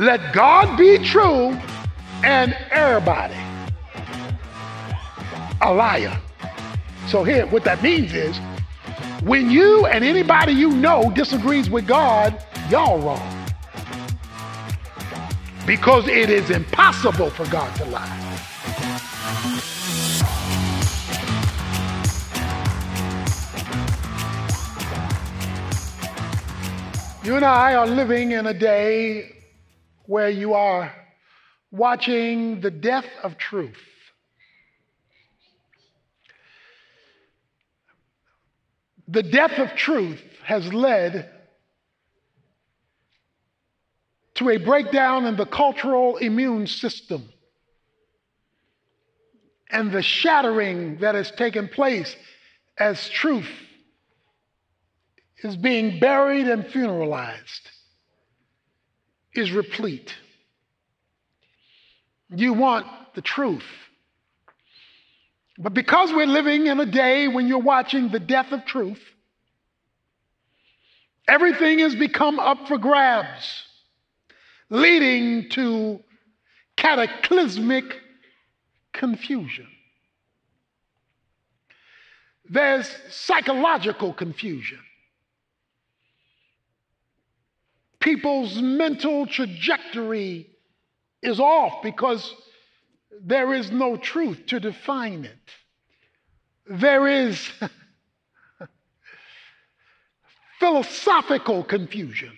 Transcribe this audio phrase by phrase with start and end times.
[0.00, 1.54] Let God be true
[2.24, 3.36] and everybody
[5.60, 6.18] a liar.
[7.06, 8.38] So here, what that means is
[9.22, 13.46] when you and anybody you know disagrees with God, y'all wrong.
[15.66, 18.16] Because it is impossible for God to lie.
[27.22, 29.39] You and I are living in a day
[30.10, 30.92] where you are
[31.70, 33.78] watching the death of truth.
[39.06, 41.30] The death of truth has led
[44.34, 47.28] to a breakdown in the cultural immune system
[49.70, 52.16] and the shattering that has taken place
[52.76, 53.52] as truth
[55.44, 57.60] is being buried and funeralized
[59.34, 60.14] is replete.
[62.34, 63.64] You want the truth.
[65.58, 69.02] But because we're living in a day when you're watching the death of truth,
[71.28, 73.64] everything has become up for grabs,
[74.70, 76.00] leading to
[76.76, 77.84] cataclysmic
[78.92, 79.66] confusion.
[82.48, 84.80] There's psychological confusion.
[88.00, 90.48] People's mental trajectory
[91.22, 92.34] is off because
[93.22, 95.36] there is no truth to define it.
[96.66, 97.50] There is
[100.60, 102.32] philosophical confusion.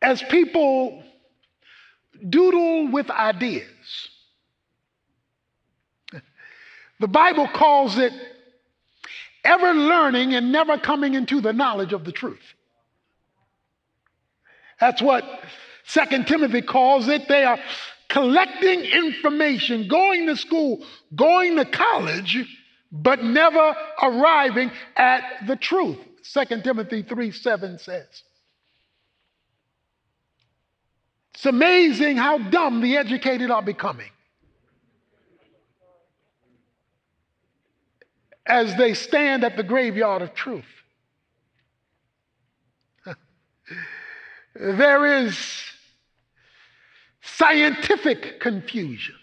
[0.00, 1.02] As people
[2.28, 4.08] doodle with ideas,
[7.00, 8.12] the Bible calls it
[9.44, 12.54] ever learning and never coming into the knowledge of the truth.
[14.82, 15.22] That's what
[15.84, 17.28] Second Timothy calls it.
[17.28, 17.56] They are
[18.08, 22.44] collecting information, going to school, going to college,
[22.90, 25.98] but never arriving at the truth.
[26.24, 28.24] 2 Timothy 3 7 says.
[31.34, 34.10] It's amazing how dumb the educated are becoming
[38.44, 40.64] as they stand at the graveyard of truth.
[44.54, 45.38] there is
[47.22, 49.14] scientific confusion.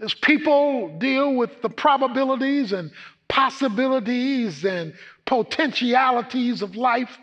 [0.00, 2.90] As people deal with the probabilities and
[3.28, 7.18] possibilities and potentialities of life,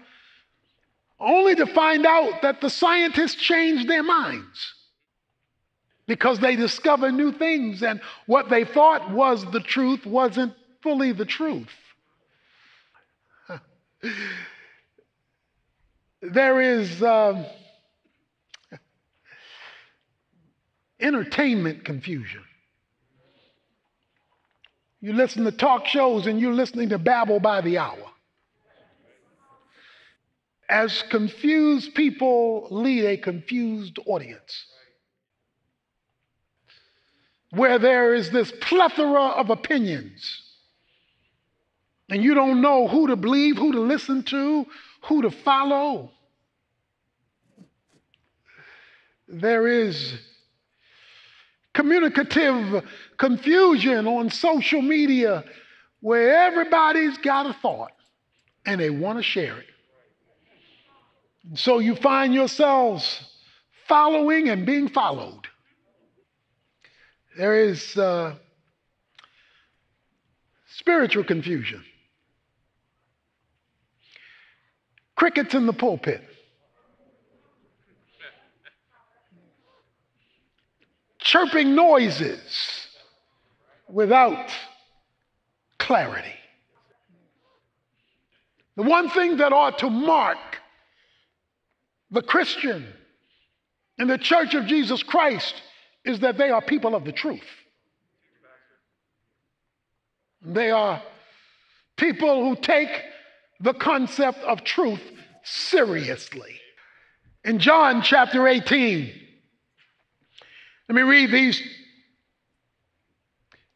[1.20, 4.74] only to find out that the scientists changed their minds
[6.08, 11.26] because they discover new things and what they thought was the truth wasn't fully the
[11.26, 11.70] truth.
[16.22, 17.02] there is.
[17.02, 17.48] Uh,
[21.02, 22.44] entertainment confusion.
[25.02, 27.98] You listen to talk shows and you're listening to babble by the hour.
[30.70, 34.66] As confused people lead a confused audience,
[37.50, 40.51] where there is this plethora of opinions,
[42.12, 44.68] and you don't know who to believe, who to listen to,
[45.04, 46.12] who to follow.
[49.30, 50.14] There is
[51.74, 52.84] communicative
[53.18, 55.46] confusion on social media
[56.02, 57.94] where everybody's got a thought
[58.66, 59.68] and they want to share it.
[61.54, 63.22] So you find yourselves
[63.88, 65.48] following and being followed.
[67.38, 68.36] There is uh,
[70.68, 71.86] spiritual confusion.
[75.22, 76.20] Crickets in the pulpit.
[81.20, 82.88] chirping noises
[83.88, 84.50] without
[85.78, 86.34] clarity.
[88.76, 90.40] The one thing that ought to mark
[92.10, 92.88] the Christian
[94.00, 95.54] in the church of Jesus Christ
[96.04, 97.48] is that they are people of the truth.
[100.42, 101.00] They are
[101.96, 102.90] people who take
[103.62, 105.02] the concept of truth
[105.44, 106.60] seriously.
[107.44, 109.12] In John chapter 18,
[110.90, 111.62] let me read these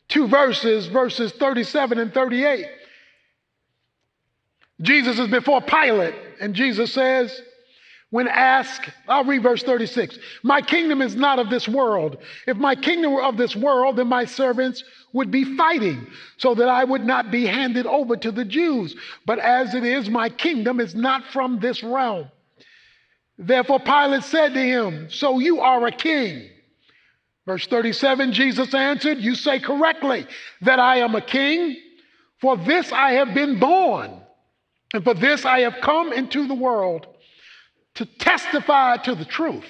[0.08, 2.68] two verses, verses 37 and 38.
[4.82, 7.42] Jesus is before Pilate, and Jesus says,
[8.16, 12.16] when asked, I'll read verse 36 My kingdom is not of this world.
[12.48, 16.08] If my kingdom were of this world, then my servants would be fighting
[16.38, 18.96] so that I would not be handed over to the Jews.
[19.26, 22.32] But as it is, my kingdom is not from this realm.
[23.38, 26.50] Therefore, Pilate said to him, So you are a king.
[27.46, 30.26] Verse 37 Jesus answered, You say correctly
[30.62, 31.76] that I am a king.
[32.40, 34.22] For this I have been born,
[34.94, 37.08] and for this I have come into the world
[37.96, 39.66] to testify to the truth.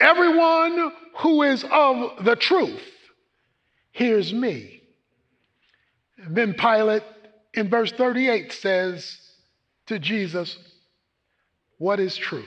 [0.00, 2.82] Everyone who is of the truth
[3.92, 4.82] hears me.
[6.16, 7.02] And then Pilate
[7.54, 9.18] in verse 38 says
[9.86, 10.56] to Jesus,
[11.78, 12.46] What is truth?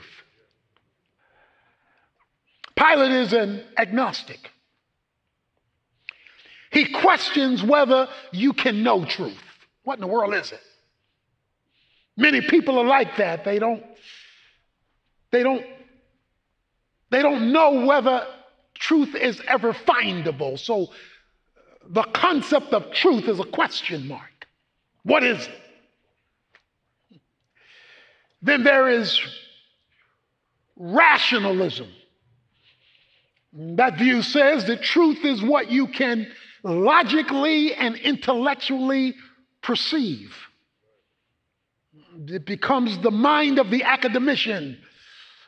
[2.76, 4.50] Pilate is an agnostic.
[6.72, 9.38] He questions whether you can know truth.
[9.84, 10.62] What in the world is it?
[12.16, 13.44] Many people are like that.
[13.44, 13.84] They don't,
[15.32, 15.66] they don't,
[17.10, 18.28] they don't know whether
[18.76, 20.60] truth is ever findable.
[20.60, 20.88] So uh,
[21.88, 24.48] the concept of truth is a question mark.
[25.04, 27.20] What is it?
[28.42, 29.20] Then there is
[30.76, 31.88] rationalism.
[33.54, 36.28] That view says that truth is what you can
[36.64, 39.16] logically and intellectually
[39.62, 40.36] perceive.
[42.28, 44.78] It becomes the mind of the academician,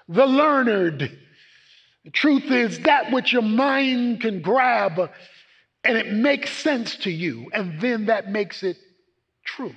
[0.08, 1.18] the learned.
[2.04, 5.10] The truth is that which your mind can grab
[5.86, 8.78] and it makes sense to you, and then that makes it
[9.46, 9.76] truth.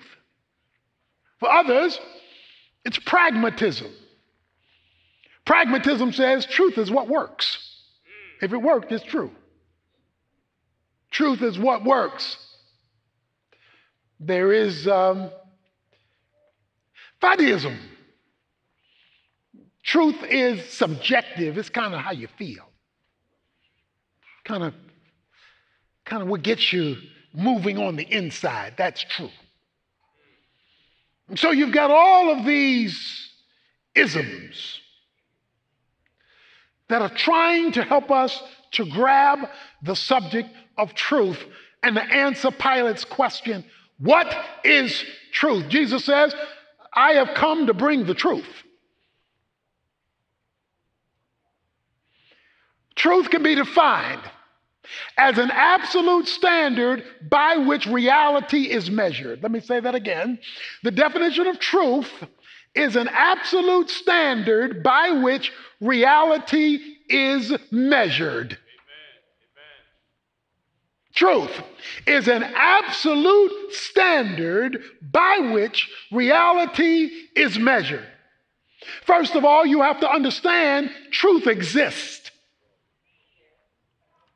[1.39, 2.01] For others,
[2.85, 3.93] it's pragmatism.
[5.45, 7.59] Pragmatism says truth is what works.
[8.41, 9.31] If it worked, it's true.
[11.11, 12.37] Truth is what works.
[14.19, 15.31] There is um,
[17.23, 17.77] Faddeism.
[19.83, 21.57] Truth is subjective.
[21.57, 22.65] It's kind of how you feel.
[24.45, 24.75] Kind of,
[26.05, 26.97] kind of what gets you
[27.33, 28.75] moving on the inside.
[28.77, 29.31] That's true.
[31.29, 33.31] And so you've got all of these
[33.95, 34.81] isms
[36.89, 38.43] that are trying to help us
[38.73, 39.41] to grab
[39.83, 41.43] the subject of truth
[41.83, 43.65] and to answer Pilate's question
[43.99, 44.33] what
[44.65, 45.69] is truth?
[45.69, 46.33] Jesus says,
[46.95, 48.47] I have come to bring the truth.
[52.97, 54.23] Truth can be defined
[55.17, 59.43] as an absolute standard by which reality is measured.
[59.43, 60.39] Let me say that again.
[60.83, 62.11] The definition of truth
[62.75, 68.59] is an absolute standard by which reality is measured.
[71.19, 71.51] Truth
[72.07, 78.07] is an absolute standard by which reality is measured.
[79.05, 82.31] First of all, you have to understand truth exists.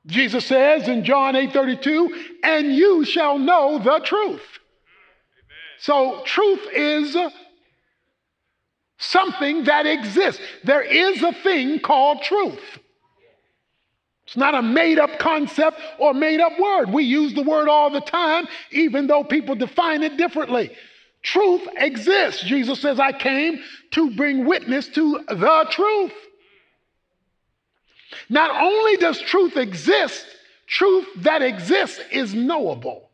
[0.06, 4.42] Jesus says in John 8 32, and you shall know the truth.
[5.78, 7.16] So, truth is
[8.98, 10.42] something that exists.
[10.64, 12.80] There is a thing called truth.
[14.26, 16.90] It's not a made up concept or made up word.
[16.90, 20.70] We use the word all the time, even though people define it differently.
[21.22, 22.42] Truth exists.
[22.42, 23.60] Jesus says, I came
[23.92, 26.12] to bring witness to the truth.
[28.28, 30.26] Not only does truth exist,
[30.66, 33.10] truth that exists is knowable.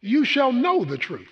[0.00, 1.28] You shall know the truth.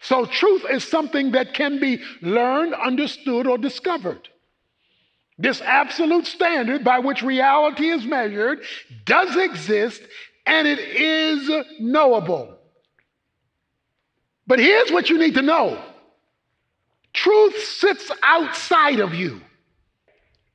[0.00, 4.28] So, truth is something that can be learned, understood, or discovered.
[5.38, 8.62] This absolute standard by which reality is measured
[9.04, 10.02] does exist
[10.46, 12.56] and it is knowable.
[14.46, 15.82] But here's what you need to know
[17.12, 19.40] truth sits outside of you.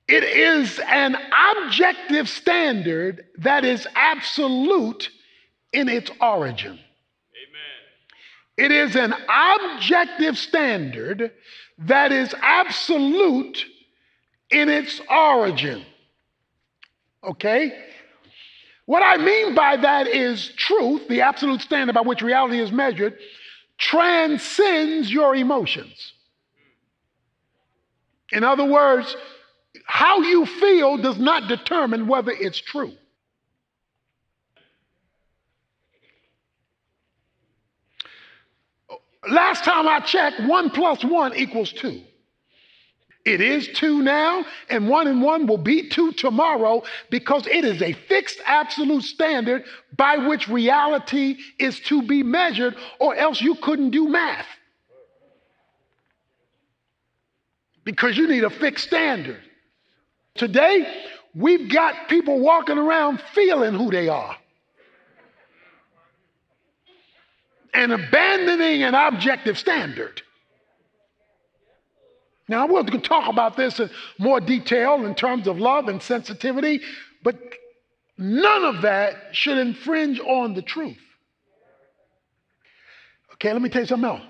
[0.08, 1.16] It is an
[1.56, 5.10] objective standard that is absolute
[5.74, 6.74] in its origin.
[6.74, 6.82] Amen.
[8.58, 11.32] It is an objective standard
[11.80, 13.66] that is absolute
[14.52, 15.84] in its origin.
[17.24, 17.72] Okay?
[18.86, 23.18] What I mean by that is truth, the absolute standard by which reality is measured,
[23.78, 26.14] transcends your emotions.
[28.32, 29.16] In other words,
[29.86, 32.94] how you feel does not determine whether it's true.
[39.30, 42.02] Last time I checked, one plus one equals two.
[43.24, 47.82] It is two now, and one and one will be two tomorrow because it is
[47.82, 49.64] a fixed absolute standard
[49.96, 54.48] by which reality is to be measured, or else you couldn't do math.
[57.84, 59.42] Because you need a fixed standard.
[60.34, 60.92] Today,
[61.36, 64.36] we've got people walking around feeling who they are
[67.74, 70.22] and abandoning an objective standard.
[72.52, 73.90] Now, we'll talk about this in
[74.20, 76.82] more detail in terms of love and sensitivity,
[77.24, 77.40] but
[78.18, 81.00] none of that should infringe on the truth.
[83.36, 84.22] Okay, let me tell you something else.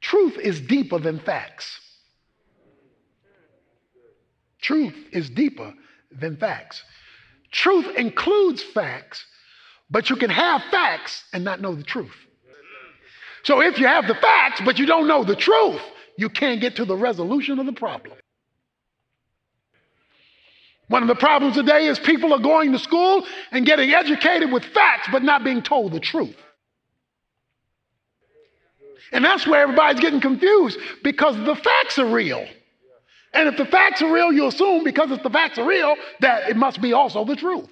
[0.00, 1.80] Truth is deeper than facts.
[4.60, 5.74] Truth is deeper
[6.12, 6.84] than facts.
[7.50, 9.26] Truth includes facts,
[9.90, 12.14] but you can have facts and not know the truth.
[13.42, 15.80] So if you have the facts, but you don't know the truth,
[16.18, 18.18] you can't get to the resolution of the problem.
[20.88, 24.64] One of the problems today is people are going to school and getting educated with
[24.64, 26.36] facts, but not being told the truth.
[29.12, 32.44] And that's where everybody's getting confused because the facts are real.
[33.32, 36.50] And if the facts are real, you assume because if the facts are real, that
[36.50, 37.70] it must be also the truth.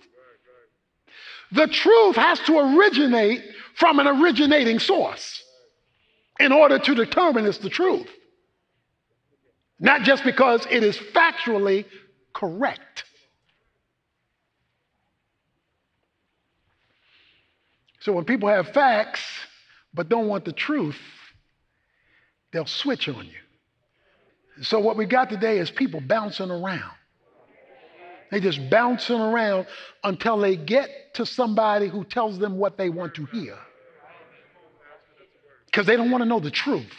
[1.50, 3.42] The truth has to originate
[3.74, 5.42] from an originating source
[6.38, 8.08] in order to determine it's the truth.
[9.78, 11.84] Not just because it is factually
[12.32, 13.04] correct.
[18.00, 19.22] So when people have facts
[19.92, 20.98] but don't want the truth,
[22.52, 24.62] they'll switch on you.
[24.62, 26.92] So what we got today is people bouncing around.
[28.30, 29.66] They just bouncing around
[30.02, 33.56] until they get to somebody who tells them what they want to hear.
[35.66, 36.92] Because they don't want to know the truth.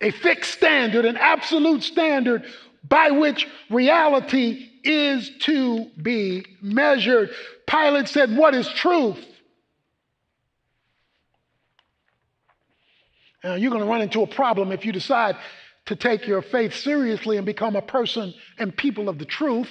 [0.00, 2.44] A fixed standard, an absolute standard
[2.88, 7.30] by which reality is to be measured.
[7.66, 9.24] Pilate said, What is truth?
[13.42, 15.36] Now, you're going to run into a problem if you decide
[15.86, 19.70] to take your faith seriously and become a person and people of the truth.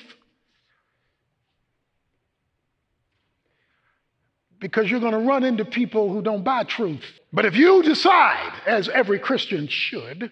[4.67, 7.05] Because you're going to run into people who don't buy truth.
[7.31, 10.29] But if you decide, as every Christian should,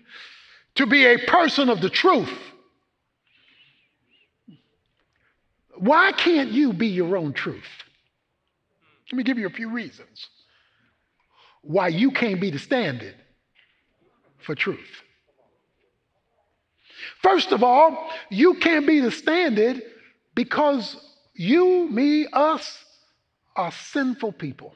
[0.75, 2.37] to be a person of the truth,
[5.77, 7.63] why can't you be your own truth?
[9.09, 10.27] Let me give you a few reasons
[11.61, 13.15] why you can't be the standard
[14.39, 15.01] for truth.
[17.21, 19.81] First of all, you can't be the standard
[20.35, 20.97] because
[21.35, 22.84] you, me, us
[23.55, 24.73] are sinful people.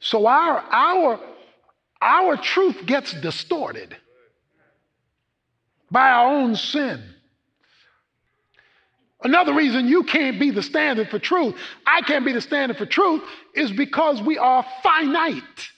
[0.00, 1.20] So our our
[2.00, 3.96] our truth gets distorted
[5.90, 7.02] by our own sin.
[9.24, 11.54] Another reason you can't be the standard for truth,
[11.86, 13.22] I can't be the standard for truth,
[13.54, 15.68] is because we are finite.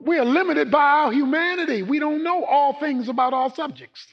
[0.00, 1.82] We are limited by our humanity.
[1.82, 4.06] We don't know all things about all subjects.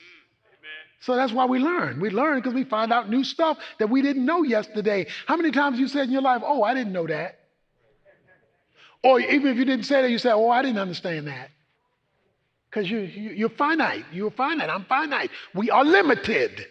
[1.07, 2.01] So that's why we learn.
[2.01, 5.07] We learn because we find out new stuff that we didn't know yesterday.
[5.25, 7.39] How many times you said in your life, "Oh, I didn't know that,"
[9.05, 11.49] or even if you didn't say that, you said, "Oh, I didn't understand that,"
[12.69, 14.03] because you, you, you're finite.
[14.11, 14.69] You're finite.
[14.69, 15.31] I'm finite.
[15.53, 16.65] We are limited.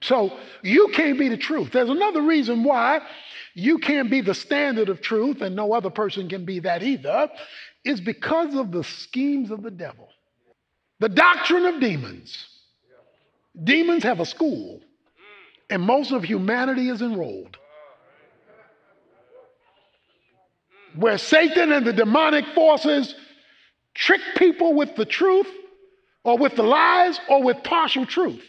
[0.00, 1.70] So you can't be the truth.
[1.70, 3.02] There's another reason why
[3.52, 7.28] you can't be the standard of truth, and no other person can be that either,
[7.84, 10.09] is because of the schemes of the devil.
[11.00, 12.46] The doctrine of demons.
[13.64, 14.80] Demons have a school,
[15.68, 17.56] and most of humanity is enrolled.
[20.94, 23.14] Where Satan and the demonic forces
[23.94, 25.48] trick people with the truth,
[26.22, 28.44] or with the lies, or with partial truth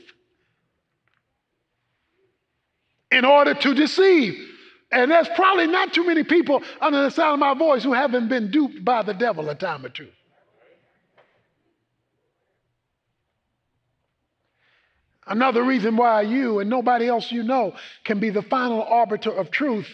[3.11, 4.49] in order to deceive.
[4.91, 8.27] And there's probably not too many people under the sound of my voice who haven't
[8.27, 10.09] been duped by the devil a time or two.
[15.27, 19.51] Another reason why you and nobody else you know can be the final arbiter of
[19.51, 19.87] truth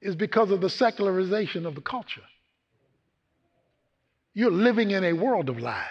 [0.00, 2.22] is because of the secularization of the culture.
[4.34, 5.86] You're living in a world of lies.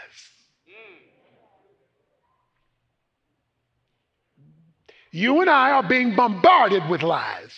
[5.12, 7.52] You and I are being bombarded with lies.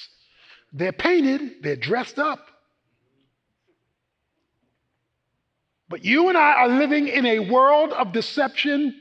[0.74, 2.48] They're painted, they're dressed up.
[5.94, 9.00] But you and I are living in a world of deception.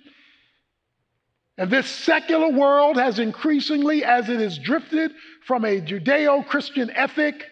[1.56, 5.10] And this secular world has increasingly, as it has drifted
[5.46, 7.46] from a Judeo Christian ethic,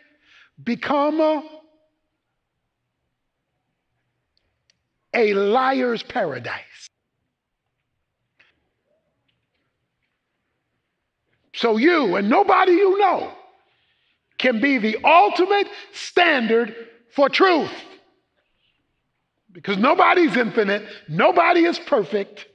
[0.62, 1.42] become a,
[5.14, 6.90] a liar's paradise.
[11.54, 13.32] So you and nobody you know
[14.37, 16.76] can be the ultimate standard
[17.14, 17.73] for truth
[19.52, 22.47] because nobody's infinite, nobody is perfect.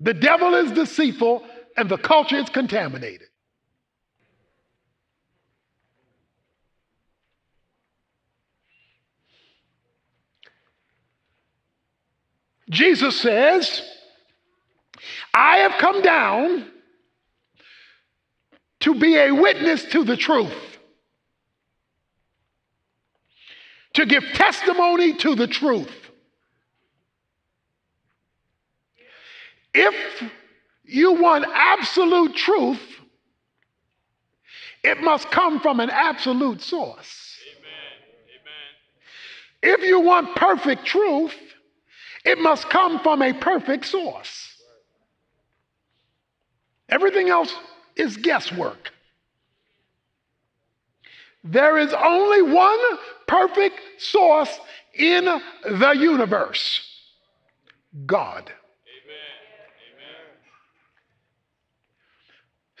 [0.00, 1.44] The devil is deceitful,
[1.76, 3.28] and the culture is contaminated.
[12.70, 13.82] Jesus says,
[15.32, 16.70] I have come down
[18.80, 20.73] to be a witness to the truth.
[23.94, 25.90] To give testimony to the truth.
[29.72, 29.94] If
[30.84, 32.80] you want absolute truth,
[34.82, 37.38] it must come from an absolute source.
[39.62, 39.76] Amen.
[39.76, 41.34] If you want perfect truth,
[42.24, 44.62] it must come from a perfect source.
[46.88, 47.52] Everything else
[47.96, 48.93] is guesswork.
[51.44, 52.80] There is only one
[53.28, 54.58] perfect source
[54.94, 56.80] in the universe
[58.06, 58.50] God.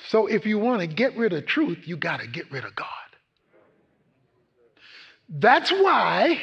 [0.08, 2.74] So if you want to get rid of truth, you got to get rid of
[2.74, 2.88] God.
[5.28, 6.42] That's why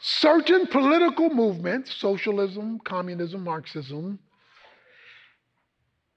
[0.00, 4.18] certain political movements, socialism, communism, Marxism,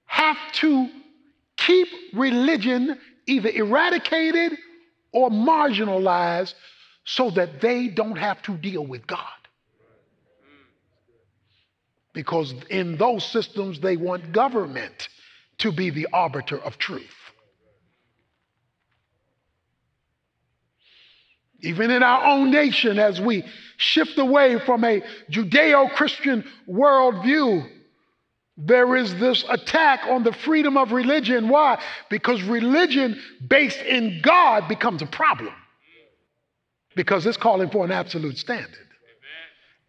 [0.05, 0.89] have to
[1.57, 2.97] keep religion
[3.27, 4.57] either eradicated
[5.11, 6.53] or marginalized
[7.05, 9.21] so that they don't have to deal with God.
[12.13, 15.09] Because in those systems, they want government
[15.59, 17.05] to be the arbiter of truth.
[21.61, 23.43] Even in our own nation, as we
[23.77, 27.67] shift away from a Judeo Christian worldview,
[28.57, 31.47] there is this attack on the freedom of religion.
[31.47, 31.81] Why?
[32.09, 35.53] Because religion based in God becomes a problem.
[36.95, 38.87] Because it's calling for an absolute standard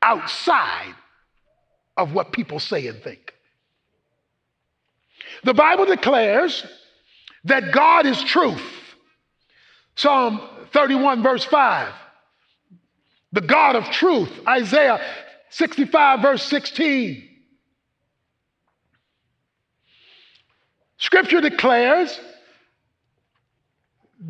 [0.02, 0.94] outside
[1.96, 3.32] of what people say and think.
[5.44, 6.64] The Bible declares
[7.44, 8.62] that God is truth.
[9.96, 10.40] Psalm
[10.72, 11.92] 31, verse 5.
[13.32, 14.30] The God of truth.
[14.46, 15.00] Isaiah
[15.50, 17.27] 65, verse 16.
[20.98, 22.20] Scripture declares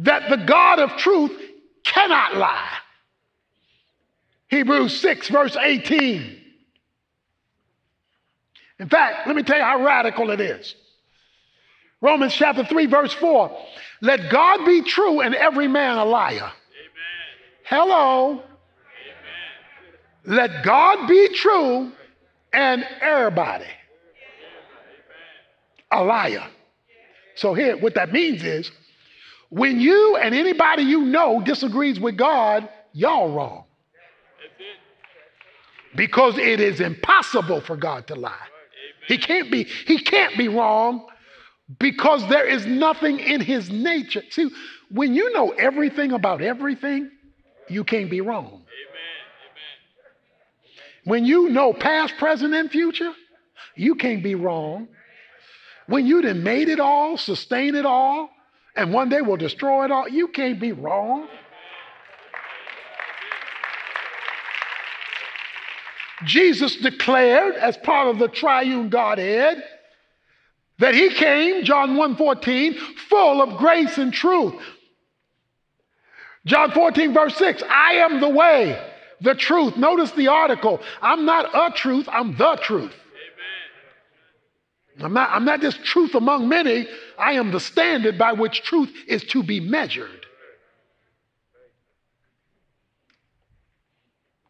[0.00, 1.32] that the God of truth
[1.82, 2.76] cannot lie.
[4.48, 6.36] Hebrews 6, verse 18.
[8.80, 10.74] In fact, let me tell you how radical it is.
[12.00, 13.50] Romans chapter 3, verse 4.
[14.02, 16.36] Let God be true and every man a liar.
[16.36, 16.52] Amen.
[17.64, 18.30] Hello.
[18.30, 18.42] Amen.
[20.36, 21.90] Let God be true
[22.52, 23.66] and everybody
[25.90, 26.46] a liar.
[27.38, 28.70] So, here, what that means is
[29.48, 33.64] when you and anybody you know disagrees with God, y'all wrong.
[35.94, 38.34] Because it is impossible for God to lie.
[39.06, 41.06] He can't be, he can't be wrong
[41.78, 44.22] because there is nothing in his nature.
[44.30, 44.50] See,
[44.90, 47.10] when you know everything about everything,
[47.68, 48.46] you can't be wrong.
[48.46, 48.64] Amen.
[51.04, 53.12] When you know past, present, and future,
[53.76, 54.88] you can't be wrong.
[55.88, 58.28] When you done made it all, sustain it all,
[58.76, 61.26] and one day will destroy it all, you can't be wrong.
[66.24, 69.64] Jesus declared as part of the triune Godhead
[70.78, 72.74] that he came, John 1:14,
[73.08, 74.54] full of grace and truth.
[76.44, 78.78] John 14, verse 6, I am the way,
[79.22, 79.76] the truth.
[79.78, 80.80] Notice the article.
[81.00, 82.94] I'm not a truth, I'm the truth.
[85.00, 88.92] I'm not, I'm not just truth among many, I am the standard by which truth
[89.06, 90.26] is to be measured.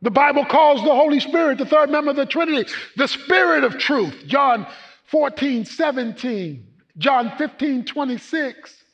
[0.00, 3.78] The Bible calls the Holy Spirit, the third member of the Trinity, the Spirit of
[3.78, 4.14] truth.
[4.26, 4.66] John
[5.06, 6.66] 14, 17,
[6.98, 8.84] John 15, 26,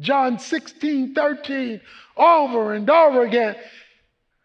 [0.00, 1.80] John 16, 13,
[2.16, 3.56] over and over again.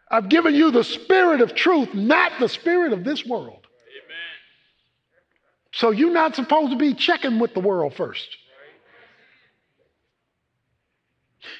[0.09, 3.66] I've given you the Spirit of truth, not the Spirit of this world.
[5.73, 8.27] So you're not supposed to be checking with the world first.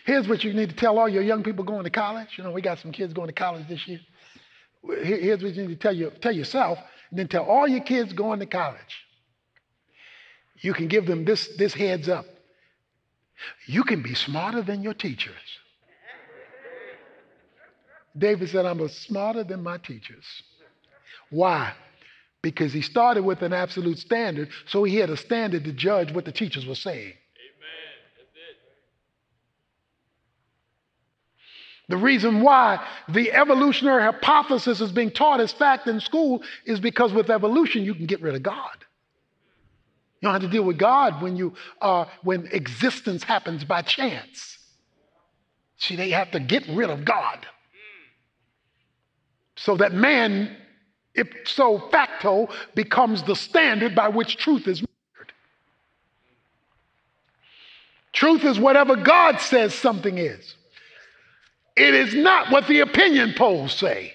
[0.06, 2.30] Here's what you need to tell all your young people going to college.
[2.38, 4.00] You know, we got some kids going to college this year
[4.84, 8.14] here's what you need to tell, you, tell yourself, and then tell all your kids
[8.14, 9.06] going to college.
[10.60, 12.26] You can give them this, this heads up.
[13.68, 15.36] You can be smarter than your teachers.
[18.18, 20.26] David said, I'm smarter than my teachers.
[21.30, 21.74] Why?
[22.42, 26.26] Because he started with an absolute standard, so he had a standard to judge what
[26.26, 27.14] the teachers were saying.
[31.90, 37.14] The reason why the evolutionary hypothesis is being taught as fact in school is because
[37.14, 38.78] with evolution you can get rid of God.
[40.20, 44.58] You don't have to deal with God when you uh, when existence happens by chance.
[45.78, 47.46] See, they have to get rid of God.
[49.56, 50.58] So that man,
[51.18, 55.34] ipso facto, becomes the standard by which truth is measured.
[58.14, 60.56] Truth is whatever God says something is.
[61.76, 64.14] It is not what the opinion polls say.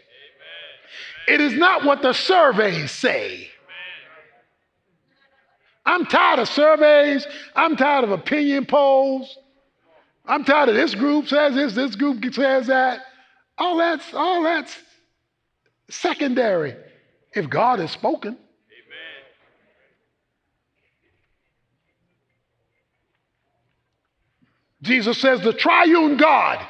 [1.28, 3.48] It is not what the surveys say.
[5.86, 7.26] I'm tired of surveys.
[7.54, 9.38] I'm tired of opinion polls.
[10.26, 13.00] I'm tired of this group says this, this group says that.
[13.58, 14.76] All that's all that's
[15.88, 16.74] secondary.
[17.34, 18.32] If God has spoken.
[18.32, 18.38] Amen.
[24.82, 26.66] Jesus says the triune God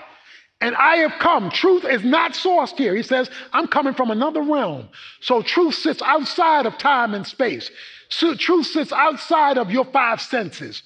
[0.62, 1.50] and I have come.
[1.50, 2.94] Truth is not sourced here.
[2.94, 4.88] He says, I'm coming from another realm.
[5.20, 7.68] So truth sits outside of time and space.
[8.08, 10.84] So truth sits outside of your five senses.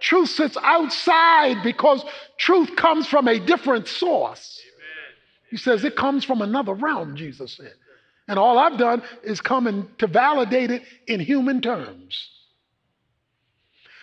[0.00, 2.04] Truth sits outside because
[2.36, 4.60] truth comes from a different source.
[5.50, 7.74] He says it comes from another realm, Jesus said.
[8.28, 12.30] And all I've done is come and to validate it in human terms.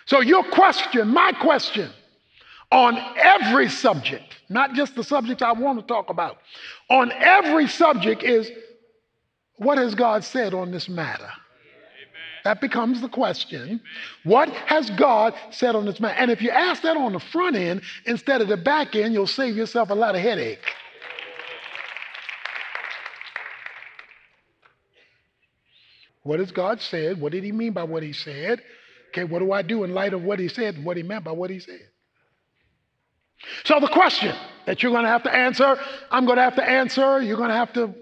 [0.06, 1.90] So your question, my question,
[2.72, 6.38] on every subject, not just the subjects I want to talk about,
[6.88, 8.50] on every subject is
[9.56, 11.30] what has God said on this matter?
[12.44, 13.80] That becomes the question.
[14.24, 16.18] What has God said on this matter?
[16.18, 19.26] And if you ask that on the front end instead of the back end, you'll
[19.26, 20.64] save yourself a lot of headache.
[26.22, 27.20] What has God said?
[27.20, 28.60] What did he mean by what he said?
[29.08, 31.24] Okay, what do I do in light of what he said, and what he meant
[31.24, 31.80] by what he said?
[33.64, 34.34] So, the question
[34.66, 35.78] that you're going to have to answer,
[36.10, 37.94] I'm going to have to answer, you're going to have to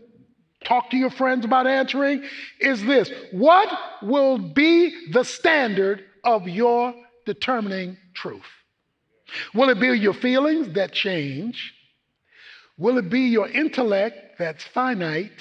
[0.65, 2.25] talk to your friends about answering,
[2.61, 3.69] is this What
[4.03, 8.43] will be the standard of your determining truth?
[9.55, 11.75] Will it be your feelings that change?
[12.77, 15.33] Will it be your intellect that's finite?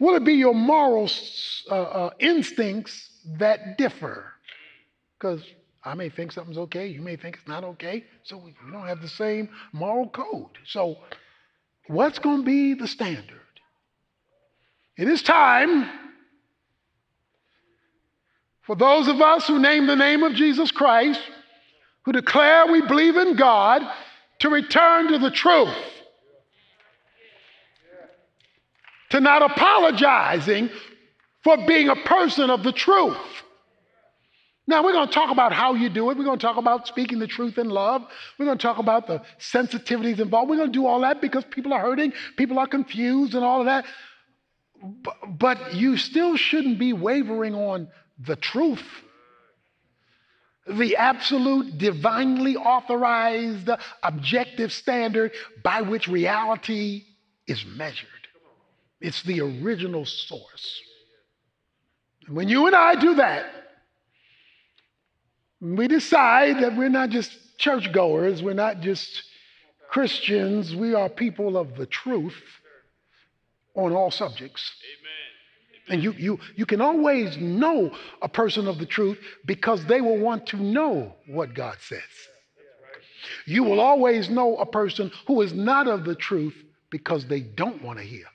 [0.00, 1.08] Will it be your moral
[1.70, 4.32] uh, uh, instincts that differ?
[5.18, 5.42] Because
[5.84, 8.04] I may think something's okay, you may think it's not okay.
[8.24, 10.56] So we don't have the same moral code.
[10.66, 10.96] So,
[11.86, 13.36] what's going to be the standard?
[14.96, 15.88] It is time
[18.62, 21.20] for those of us who name the name of Jesus Christ,
[22.04, 23.82] who declare we believe in God,
[24.40, 25.74] to return to the truth.
[29.10, 30.70] To not apologizing
[31.42, 33.16] for being a person of the truth.
[34.66, 36.16] Now, we're going to talk about how you do it.
[36.16, 38.02] We're going to talk about speaking the truth in love.
[38.38, 40.48] We're going to talk about the sensitivities involved.
[40.48, 43.60] We're going to do all that because people are hurting, people are confused, and all
[43.60, 43.84] of that.
[45.26, 48.84] But you still shouldn't be wavering on the truth,
[50.68, 53.68] the absolute, divinely authorized,
[54.04, 55.32] objective standard
[55.64, 57.06] by which reality
[57.48, 58.19] is measured.
[59.00, 60.80] It's the original source.
[62.26, 63.46] And when you and I do that,
[65.60, 69.22] we decide that we're not just churchgoers, we're not just
[69.90, 72.36] Christians, we are people of the truth
[73.74, 74.70] on all subjects.
[75.88, 77.90] And you, you, you can always know
[78.22, 82.00] a person of the truth because they will want to know what God says.
[83.46, 86.54] You will always know a person who is not of the truth
[86.90, 88.26] because they don't want to hear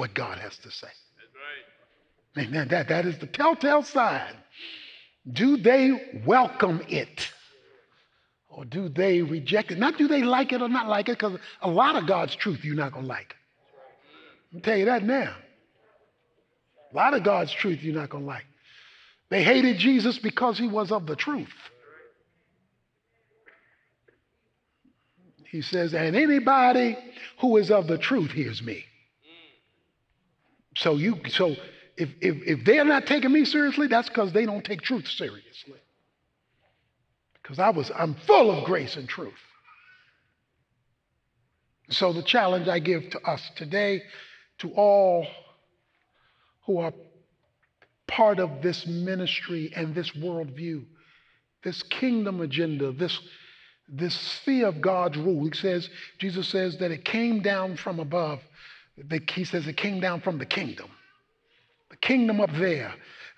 [0.00, 0.88] what God has to say.
[2.34, 4.34] And that, that is the telltale sign
[5.30, 7.30] do they welcome it?
[8.48, 9.78] Or do they reject it?
[9.78, 12.64] Not do they like it or not like it, because a lot of God's truth
[12.64, 13.36] you're not going to like.
[14.54, 15.36] I'll tell you that now.
[16.92, 18.46] A lot of God's truth you're not going to like.
[19.28, 21.52] They hated Jesus because he was of the truth.
[25.44, 26.96] He says, and anybody
[27.40, 28.86] who is of the truth hears me.
[30.76, 31.56] So you so
[31.96, 35.78] if, if, if they're not taking me seriously, that's because they don't take truth seriously.
[37.42, 39.34] Because I was, I'm full of grace and truth.
[41.90, 44.02] So the challenge I give to us today,
[44.58, 45.26] to all
[46.64, 46.92] who are
[48.06, 50.84] part of this ministry and this worldview,
[51.64, 53.18] this kingdom agenda, this,
[53.88, 55.44] this sphere of God's rule.
[55.44, 58.40] He says, Jesus says that it came down from above.
[59.32, 60.90] He says it came down from the kingdom
[61.90, 62.94] the kingdom up there.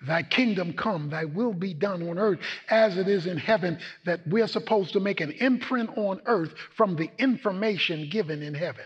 [0.07, 4.21] Thy kingdom come, thy will be done on earth as it is in heaven, that
[4.27, 8.85] we're supposed to make an imprint on earth from the information given in heaven.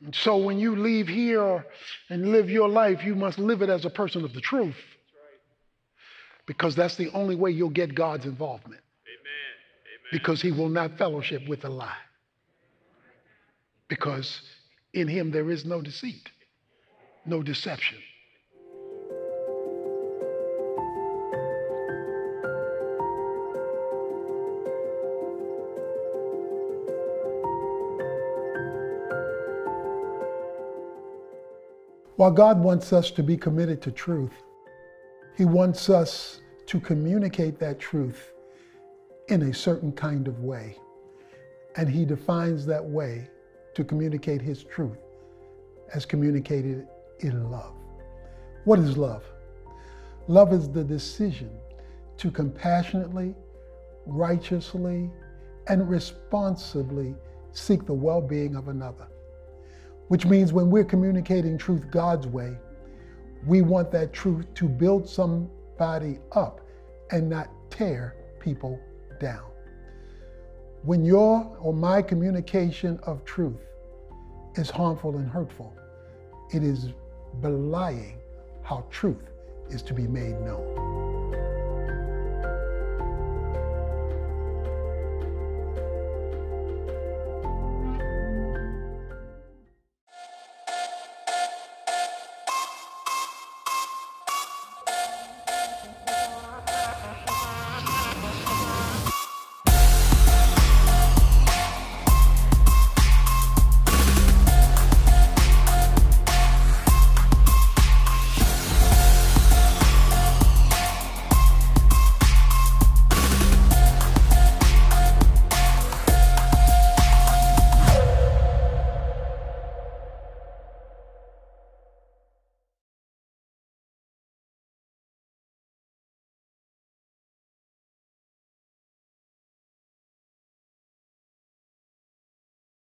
[0.00, 0.04] Amen.
[0.04, 1.66] And so when you leave here
[2.10, 4.76] and live your life, you must live it as a person of the truth.
[6.46, 8.82] Because that's the only way you'll get God's involvement.
[9.06, 10.12] Amen.
[10.12, 10.12] Amen.
[10.12, 11.96] Because he will not fellowship with a lie.
[13.88, 14.42] Because
[14.92, 16.30] in him there is no deceit,
[17.24, 17.98] no deception.
[32.16, 34.32] While God wants us to be committed to truth,
[35.36, 38.32] He wants us to communicate that truth
[39.28, 40.78] in a certain kind of way.
[41.76, 43.28] And He defines that way
[43.76, 44.96] to communicate His truth
[45.94, 46.88] as communicated
[47.20, 47.74] in love.
[48.64, 49.22] What is love?
[50.28, 51.50] Love is the decision
[52.16, 53.34] to compassionately,
[54.06, 55.10] righteously,
[55.68, 57.14] and responsibly
[57.52, 59.08] seek the well being of another.
[60.08, 62.56] Which means when we're communicating truth God's way,
[63.46, 66.62] we want that truth to build somebody up
[67.10, 68.80] and not tear people
[69.20, 69.44] down.
[70.86, 73.58] When your or my communication of truth
[74.54, 75.74] is harmful and hurtful,
[76.54, 76.90] it is
[77.40, 78.20] belying
[78.62, 79.32] how truth
[79.68, 81.05] is to be made known.